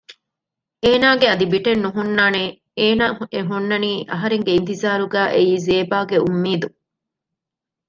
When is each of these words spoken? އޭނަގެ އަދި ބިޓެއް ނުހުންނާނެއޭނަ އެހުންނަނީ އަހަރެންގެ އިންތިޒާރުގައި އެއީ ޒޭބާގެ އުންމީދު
އޭނަގެ 0.83 1.25
އަދި 1.31 1.45
ބިޓެއް 1.51 1.81
ނުހުންނާނެއޭނަ 1.83 3.05
އެހުންނަނީ 3.33 3.91
އަހަރެންގެ 4.11 4.51
އިންތިޒާރުގައި 4.53 5.31
އެއީ 5.33 5.53
ޒޭބާގެ 5.65 6.17
އުންމީދު 6.23 6.67